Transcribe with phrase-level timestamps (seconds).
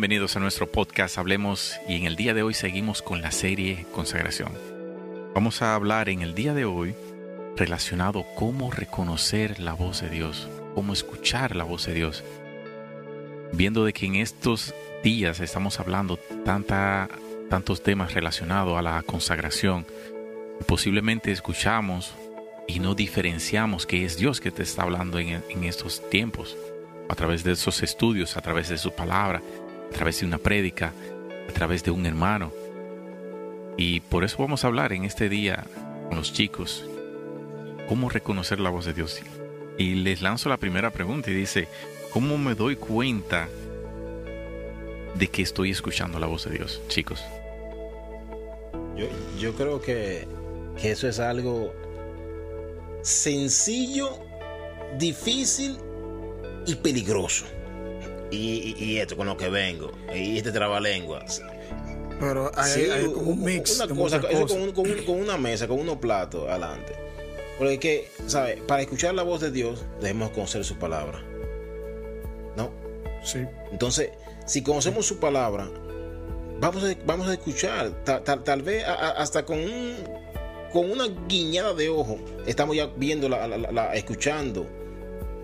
[0.00, 3.84] Bienvenidos a nuestro podcast Hablemos y en el día de hoy seguimos con la serie
[3.92, 4.50] Consagración.
[5.34, 6.94] Vamos a hablar en el día de hoy
[7.54, 12.24] relacionado cómo reconocer la voz de Dios, cómo escuchar la voz de Dios.
[13.52, 14.74] Viendo de que en estos
[15.04, 17.10] días estamos hablando tanta,
[17.50, 19.84] tantos temas relacionados a la consagración,
[20.66, 22.14] posiblemente escuchamos
[22.66, 26.56] y no diferenciamos que es Dios que te está hablando en, en estos tiempos,
[27.10, 29.42] a través de esos estudios, a través de su palabra,
[29.90, 30.92] a través de una prédica,
[31.48, 32.52] a través de un hermano.
[33.76, 35.64] Y por eso vamos a hablar en este día
[36.08, 36.84] con los chicos,
[37.88, 39.20] cómo reconocer la voz de Dios.
[39.78, 41.68] Y les lanzo la primera pregunta y dice,
[42.12, 43.48] ¿cómo me doy cuenta
[45.14, 47.22] de que estoy escuchando la voz de Dios, chicos?
[48.96, 49.06] Yo,
[49.38, 50.26] yo creo que,
[50.80, 51.72] que eso es algo
[53.02, 54.18] sencillo,
[54.98, 55.78] difícil
[56.66, 57.46] y peligroso.
[58.30, 61.42] Y, esto con lo que vengo, y este trabalenguas.
[62.20, 65.04] Pero hay, Sí, hay como un mix Una de cosa, eso con, un- con un-
[65.04, 66.94] con una mesa, con unos platos adelante.
[67.58, 68.60] Porque es que, ¿sabes?
[68.62, 71.22] Para escuchar la voz de Dios, debemos conocer su palabra.
[72.56, 72.70] ¿No?
[73.24, 73.40] Sí.
[73.72, 74.10] Entonces,
[74.46, 75.68] si conocemos su palabra,
[76.60, 77.90] vamos a, vamos a escuchar.
[78.04, 79.94] Ta- ta- Tal, vez a- a- hasta con un,
[80.72, 84.66] con una guiñada de ojo, estamos ya viendo, la, la- la- la- escuchando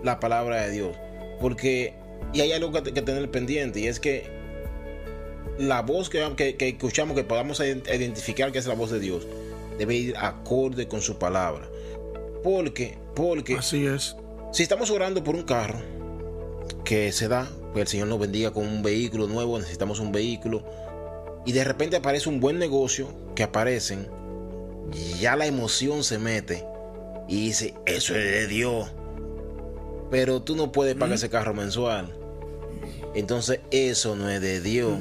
[0.03, 0.95] la palabra de Dios.
[1.39, 1.95] Porque,
[2.33, 4.25] y hay algo que, que tener pendiente, y es que
[5.57, 8.99] la voz que, que- que escuchamos, que podamos ident- identificar que es la voz de
[8.99, 9.25] Dios,
[9.77, 11.67] debe ir acorde con su palabra.
[12.43, 14.15] Porque, porque Así es.
[14.53, 15.79] si estamos orando por un carro
[16.85, 20.63] que se da, que el Señor nos bendiga con un vehículo nuevo, necesitamos un vehículo,
[21.45, 24.07] y de repente aparece un buen negocio que aparecen,
[25.19, 26.65] ya la emoción se mete
[27.27, 28.91] y dice, eso es de Dios.
[30.09, 32.13] Pero tú no puedes pagar ese carro mensual.
[33.15, 34.99] Entonces eso no es de Dios.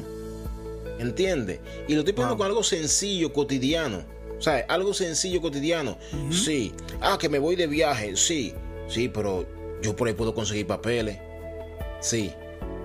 [0.98, 1.60] ¿Entiendes?
[1.88, 2.38] Y lo estoy poniendo Wow.
[2.38, 4.04] con algo sencillo, cotidiano.
[4.38, 5.96] O sea, algo sencillo, cotidiano.
[6.30, 6.72] Sí.
[7.00, 8.16] Ah, que me voy de viaje.
[8.16, 8.54] Sí.
[8.88, 9.46] Sí, pero
[9.82, 11.18] yo por ahí puedo conseguir papeles.
[12.00, 12.32] Sí.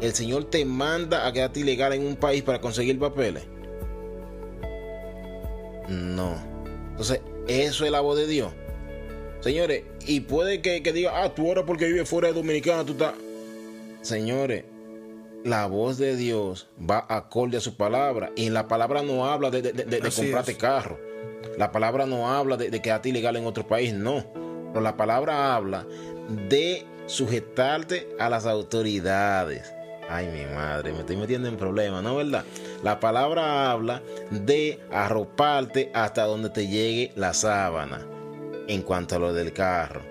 [0.01, 3.44] El Señor te manda a quedarte ilegal en un país para conseguir papeles.
[5.90, 6.35] No.
[6.91, 8.51] Entonces, eso es la voz de Dios.
[9.41, 12.94] Señores, y puede que, que diga, ah, tú ahora porque vives fuera de Dominicana, tú
[12.94, 13.13] estás.
[14.02, 14.66] Señores,
[15.44, 18.31] la voz de Dios va acorde a su palabra.
[18.35, 20.57] Y la palabra no habla de, de- de- comprarte es.
[20.57, 21.00] carro.
[21.57, 24.24] La palabra no habla de, de quedarte ilegal en otro país, no.
[24.69, 25.85] Pero la palabra habla
[26.47, 29.74] de sujetarte a las autoridades.
[30.07, 32.44] Ay, mi madre, me estoy metiendo en problemas, ¿no verdad?
[32.84, 38.06] La palabra habla de arroparte hasta donde te llegue la sábana.
[38.71, 40.01] En cuanto a lo del carro.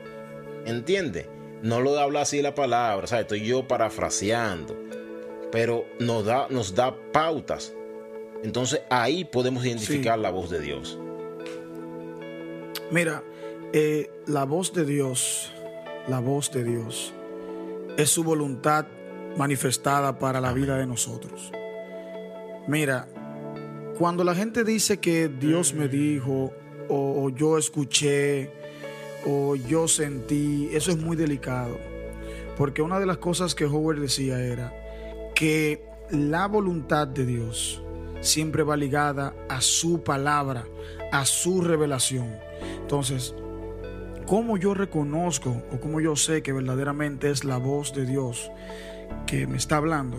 [0.66, 1.26] ¿Entiendes?
[1.62, 4.76] No lo habla así la palabra, o sea, estoy yo parafraseando.
[5.50, 7.72] Pero nos da, nos da pautas.
[8.44, 10.98] Entonces ahí podemos identificar la voz de Dios.
[12.90, 13.24] Mira,
[13.72, 15.54] eh, la voz de Dios,
[16.06, 17.14] la voz de Dios,
[17.96, 18.86] es su voluntad
[19.38, 21.50] manifestada para la vida de nosotros.
[22.68, 23.08] Mira,
[23.98, 26.52] cuando la gente dice que Dios me dijo,
[26.90, 28.50] o, yo escuché,
[29.26, 31.78] o yo sentí, eso es muy delicado.
[32.56, 34.74] Porque una de las cosas que Howard decía era
[35.34, 37.82] que la voluntad de Dios
[38.20, 40.66] siempre va ligada a su palabra,
[41.12, 42.36] a su revelación.
[42.82, 43.34] Entonces,
[44.26, 48.50] ¿cómo yo reconozco o cómo yo sé que verdaderamente es la voz de Dios
[49.26, 50.18] que me está hablando?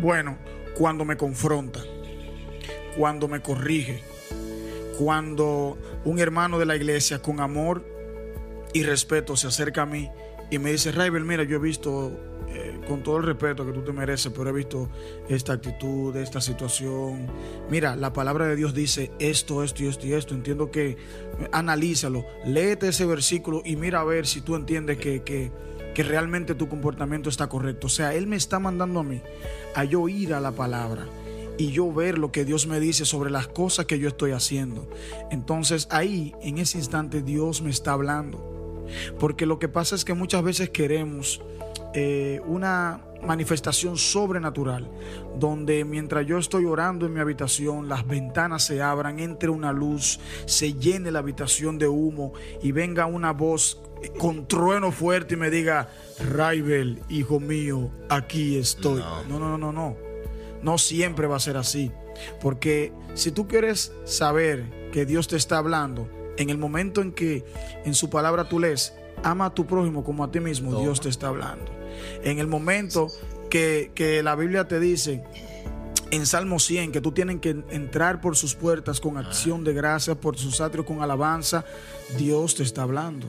[0.00, 0.36] Bueno,
[0.76, 1.80] cuando me confronta,
[2.96, 4.02] cuando me corrige,
[4.98, 7.84] cuando un hermano de la iglesia con amor
[8.72, 10.10] y respeto se acerca a mí
[10.50, 12.12] y me dice, Raibel, mira, yo he visto,
[12.48, 14.90] eh, con todo el respeto que tú te mereces, pero he visto
[15.26, 17.26] esta actitud, esta situación.
[17.70, 20.34] Mira, la palabra de Dios dice esto, esto y esto y esto.
[20.34, 20.98] Entiendo que
[21.52, 25.50] analízalo, léete ese versículo y mira a ver si tú entiendes que, que,
[25.94, 27.86] que realmente tu comportamiento está correcto.
[27.86, 29.22] O sea, Él me está mandando a mí
[29.74, 31.06] a yo ir a la palabra
[31.62, 34.88] y yo ver lo que Dios me dice sobre las cosas que yo estoy haciendo.
[35.30, 38.84] Entonces ahí, en ese instante, Dios me está hablando.
[39.20, 41.40] Porque lo que pasa es que muchas veces queremos
[41.94, 44.90] eh, una manifestación sobrenatural,
[45.38, 50.18] donde mientras yo estoy orando en mi habitación, las ventanas se abran, entre una luz,
[50.46, 53.80] se llene la habitación de humo y venga una voz
[54.18, 55.88] con trueno fuerte y me diga,
[56.28, 58.98] Raibel, hijo mío, aquí estoy.
[58.98, 59.22] No.
[59.28, 60.11] No, no, no, no,
[60.62, 60.78] no.
[60.78, 61.90] Siempre va a ser así.
[62.40, 67.44] Porque si tú quieres saber que Dios te está hablando, en el momento en que
[67.84, 70.82] en su palabra tú lees, ama a tu prójimo como a ti mismo, Toma.
[70.82, 71.72] Dios te está hablando.
[72.22, 73.08] En el momento
[73.50, 75.22] que, que la Biblia te dice
[76.10, 80.14] en Salmo 100 que tú tienes que entrar por sus puertas con acción de gracia,
[80.14, 81.64] por sus atrios con alabanza,
[82.18, 83.26] Dios te está hablando.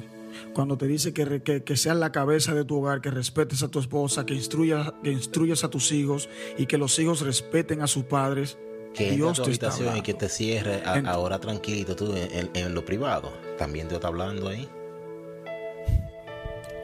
[0.53, 3.69] Cuando te dice que, que, que, seas la cabeza de tu hogar, que respetes a
[3.69, 7.87] tu esposa, que instruyas, que instruyas a tus hijos y que los hijos respeten a
[7.87, 8.57] sus padres,
[8.93, 9.97] que Dios te está hablando.
[9.97, 13.33] y que te cierre a, ahora tranquilito tú en, en, en, lo privado.
[13.57, 14.69] También Dios está hablando ahí.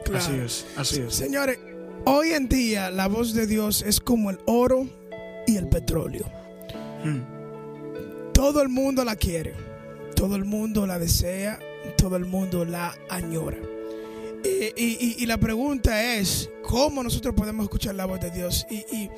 [0.04, 0.18] Claro.
[0.18, 1.14] Así es, así es.
[1.14, 1.58] Señores,
[2.04, 4.88] hoy en día la voz de Dios es como el oro
[5.46, 6.26] y el petróleo.
[7.04, 7.20] Hmm.
[8.32, 9.54] Todo el mundo la quiere,
[10.16, 11.60] todo el mundo la desea,
[11.96, 13.58] todo el mundo la añora.
[14.42, 18.66] Y, y, la pregunta es, ¿cómo nosotros podemos escuchar la voz de Dios?
[18.70, 19.10] Y, y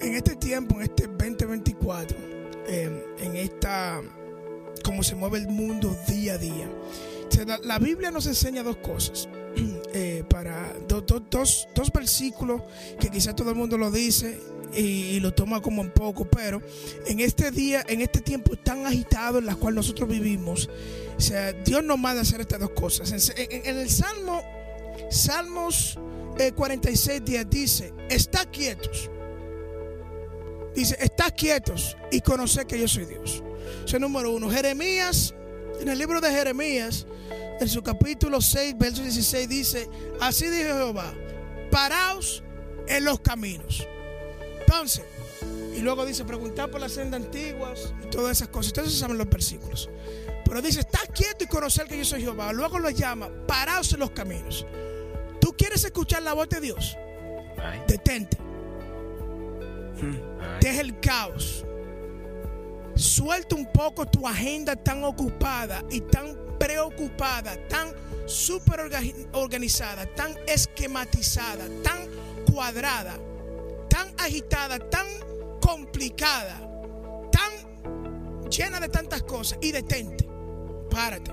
[0.00, 2.16] en este tiempo, en este 2024,
[2.68, 4.00] eh, en esta,
[4.84, 6.68] cómo se mueve el mundo día a día,
[7.64, 9.28] la Biblia nos enseña dos cosas.
[10.02, 12.62] Eh, para do, do, dos, dos versículos
[12.98, 14.40] que quizás todo el mundo lo dice
[14.74, 16.62] y, lo toma como un poco, pero
[17.06, 20.70] en este día, en este tiempo tan agitado en el cual nosotros vivimos,
[21.18, 23.12] o sea, Dios nos manda hacer estas dos cosas.
[23.36, 24.42] En, el Salmo,
[25.10, 25.98] Salmos
[26.38, 29.10] eh, 46 días dice, está quietos.
[30.74, 33.42] Dice, está quietos y conocer que yo soy Dios.
[33.84, 34.48] Eso es número uno.
[34.48, 35.34] Jeremías,
[35.80, 37.06] en el libro de Jeremías,
[37.60, 39.88] en su capítulo 6, verso 16, dice,
[40.20, 41.12] así dijo Jehová,
[41.70, 42.42] paraos
[42.86, 43.86] en los caminos.
[44.60, 45.04] Entonces,
[45.74, 48.68] y luego dice, preguntar por las sendas antiguas y todas esas cosas.
[48.68, 49.88] Ustedes saben los versículos.
[50.44, 52.52] Pero dice, está quieto y conocer que yo soy Jehová.
[52.52, 54.66] Luego lo llama, paraos en los caminos.
[55.40, 56.96] ¿Tú quieres escuchar la voz de Dios?
[57.56, 57.82] Ay.
[57.86, 58.36] Detente.
[60.02, 60.58] Ay.
[60.60, 61.64] Deja el caos.
[63.00, 67.94] Suelta un poco tu agenda tan ocupada y tan preocupada, tan
[68.26, 68.90] súper
[69.32, 71.96] organizada, tan esquematizada, tan
[72.52, 73.16] cuadrada,
[73.88, 75.06] tan agitada, tan
[75.62, 76.60] complicada,
[77.32, 79.58] tan llena de tantas cosas.
[79.62, 80.28] Y detente,
[80.90, 81.32] párate.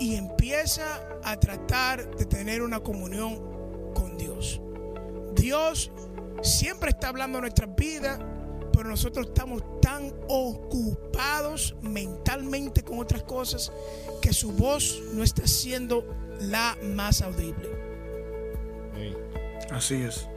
[0.00, 4.60] Y empieza a tratar de tener una comunión con Dios.
[5.36, 5.92] Dios
[6.42, 8.18] siempre está hablando en nuestras vidas,
[8.78, 13.72] pero nosotros estamos tan ocupados mentalmente con otras cosas
[14.22, 16.04] que su voz no está siendo
[16.42, 17.68] la más audible.
[19.72, 20.28] Así es.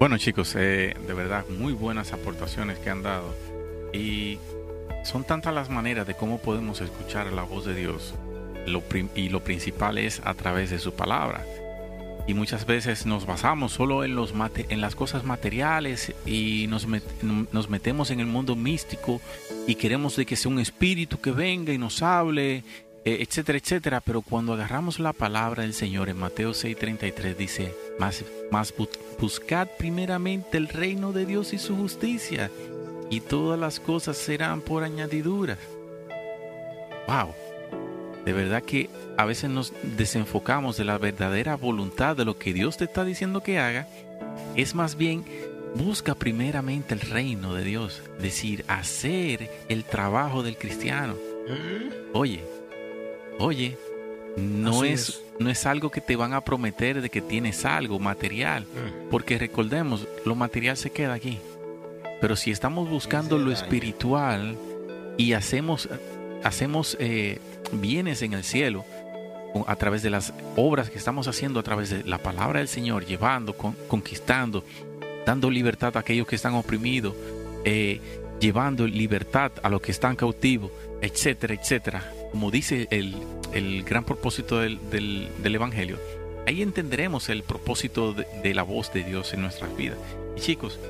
[0.00, 3.34] Bueno chicos, eh, de verdad muy buenas aportaciones que han dado
[3.92, 4.38] y
[5.04, 8.14] son tantas las maneras de cómo podemos escuchar la voz de Dios
[8.66, 8.82] lo
[9.14, 11.44] y lo principal es a través de su palabra
[12.26, 17.04] y muchas veces nos basamos solo en, los en las cosas materiales y nos, met
[17.22, 19.20] nos metemos en el mundo místico
[19.66, 22.64] y queremos de que sea un espíritu que venga y nos hable,
[23.04, 24.00] eh, etcétera, etcétera.
[24.00, 28.72] Pero cuando agarramos la palabra del Señor en Mateo 6:33 dice, más, más
[29.18, 32.50] buscad primeramente el reino de Dios y su justicia
[33.10, 35.58] y todas las cosas serán por añadiduras.
[37.06, 37.34] ¡Wow!
[38.24, 42.76] De verdad que a veces nos desenfocamos de la verdadera voluntad de lo que Dios
[42.76, 43.86] te está diciendo que haga.
[44.56, 45.24] Es más bien,
[45.74, 48.02] busca primeramente el reino de Dios.
[48.16, 51.14] Es decir, hacer el trabajo del cristiano.
[52.12, 52.40] Oye,
[53.38, 53.76] oye,
[54.36, 57.98] no es, es, no es algo que te van a prometer de que tienes algo
[57.98, 58.66] material.
[59.10, 61.38] Porque recordemos, lo material se queda aquí.
[62.20, 64.56] Pero si estamos buscando lo espiritual
[65.18, 65.88] y hacemos,
[66.42, 67.38] hacemos eh,
[67.80, 68.84] bienes en el cielo
[69.66, 73.06] a través de las obras que estamos haciendo, a través de la palabra del Señor,
[73.06, 74.64] llevando, con, conquistando,
[75.24, 77.14] dando libertad a aquellos que están oprimidos,
[77.64, 78.00] eh,
[78.40, 82.12] llevando libertad a los que están cautivos, etcétera, etcétera.
[82.32, 83.14] Como dice el,
[83.52, 85.98] el gran propósito del, del, Evangelio,
[86.46, 89.98] ahí entenderemos el propósito de, de, la voz de Dios en nuestras vidas.
[90.36, 90.80] Y chicos,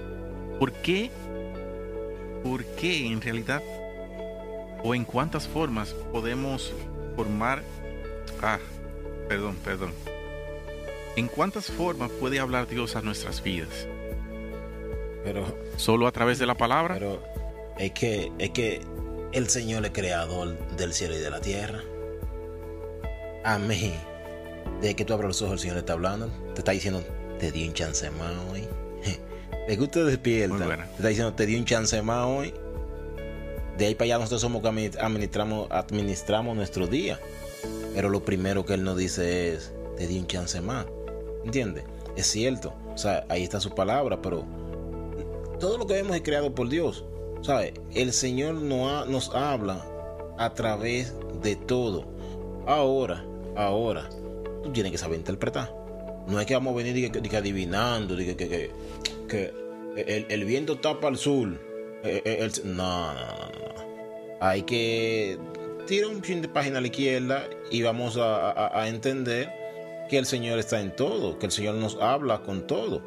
[0.59, 1.11] ¿por qué?
[2.43, 3.63] ¿Por qué en realidad
[4.85, 6.73] o en cuántas formas podemos
[7.17, 7.63] formar...
[8.43, 8.59] Ah,
[9.29, 9.93] perdón, perdón.
[11.17, 13.89] ¿En cuántas formas puede hablar Dios a nuestras vidas?
[15.25, 15.47] Pero...
[15.77, 16.95] ¿Solo a través de la palabra?
[16.95, 17.23] Pero
[17.79, 18.83] es que, es que
[19.33, 21.81] el Señor es creador del cielo y de la tierra.
[23.43, 23.95] A mí,
[24.83, 26.29] de que tú abras los ojos, el Señor está hablando.
[26.55, 27.03] Te está diciendo,
[27.39, 28.69] te di un chance más hoy.
[29.67, 32.53] Que usted despierta, te está diciendo, te di un chance más hoy
[33.79, 37.19] de ahí para allá nosotros somos que administramos, administramos nuestro día.
[37.95, 40.87] Pero lo primero que él nos dice es, te di un chance más.
[41.45, 41.85] ¿Entiendes?
[42.17, 42.73] Es cierto.
[42.95, 44.45] O sea, ahí está su palabra, pero
[45.61, 47.05] todo lo que vemos es creado por Dios.
[47.43, 47.75] ¿Sabes?
[47.95, 49.85] El Señor no ha, nos habla
[50.39, 52.07] a través de todo.
[52.67, 53.25] Ahora,
[53.57, 54.09] ahora,
[54.63, 55.75] tú tienes que saber interpretar.
[56.27, 59.53] No es que vamos a venir y que, adivinando, que, que,
[59.97, 61.61] el, el, viento tapa al sur.
[62.05, 64.39] El, el, no, no, no, no.
[64.41, 65.39] Hay que
[65.87, 69.51] tirar un chin de página a la izquierda y vamos a, entender
[70.09, 73.03] que el Señor está en todo, que el Señor nos habla con todo.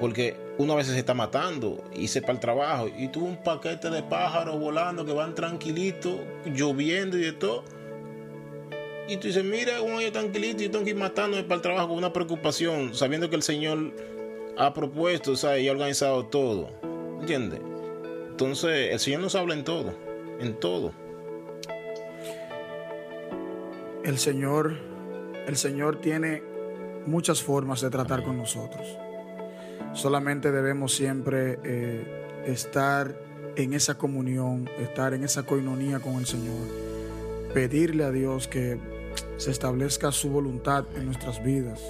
[0.00, 3.36] Porque uno a veces se está matando y se para el trabajo y tú un
[3.36, 7.64] paquete de pájaros volando que van tranquilitos, lloviendo y de todo.
[9.06, 11.88] Y tú dices, mira, uno yo tranquilito y tengo que ir matándome para el trabajo
[11.88, 13.92] con una preocupación, sabiendo que el Señor
[14.56, 16.70] ha propuesto sea, y ha organizado todo.
[17.20, 17.60] ¿Entiendes?
[18.34, 19.94] Entonces, el Señor nos habla en todo,
[20.40, 20.90] en todo.
[24.02, 24.74] El Señor,
[25.46, 26.42] el Señor tiene
[27.06, 28.98] muchas formas de tratar con nosotros.
[29.92, 33.16] Solamente debemos siempre eh, estar
[33.54, 36.66] en esa comunión, estar en esa coinonía con el Señor,
[37.54, 38.80] pedirle a Dios que
[39.36, 41.80] se establezca su voluntad en nuestras vidas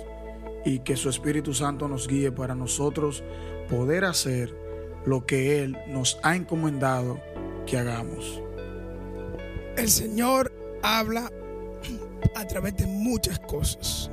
[0.66, 3.24] y que su Espíritu Santo nos guíe para nosotros
[3.70, 4.63] poder hacer
[5.06, 7.20] lo que Él nos ha encomendado
[7.66, 8.40] que hagamos.
[9.76, 11.30] El Señor habla
[12.34, 14.10] a través de muchas cosas.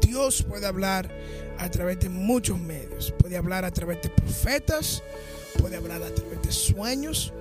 [0.00, 1.10] Dios puede hablar
[1.58, 3.12] a través de muchos medios.
[3.18, 5.02] Puede hablar a través de profetas,
[5.58, 7.32] puede hablar a través de sueños.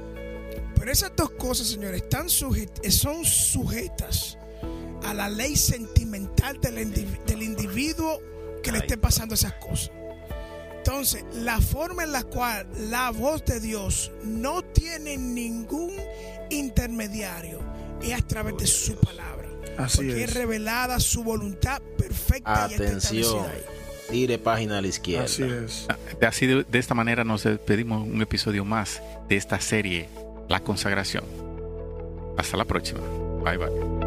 [0.77, 4.37] Pero esas dos cosas, señores, están sujet son sujetas
[5.03, 8.19] a la ley sentimental del, indiv del individuo
[8.61, 9.91] que le esté pasando esas cosas.
[10.85, 15.91] Entonces, la forma en la cual la voz de Dios no tiene ningún
[16.51, 17.59] intermediario
[18.03, 19.49] es a través de su palabra.
[19.79, 20.29] Así porque es.
[20.29, 23.45] es revelada su voluntad perfecta y está Atención.
[23.45, 23.63] ahí.
[24.11, 25.25] Tire página a la izquierda.
[25.25, 25.87] Así es.
[26.21, 30.07] Así de, de esta manera nos despedimos un episodio más de esta serie,
[30.47, 31.25] La Consagración.
[32.37, 32.99] Hasta la próxima.
[33.43, 34.04] Bye bye.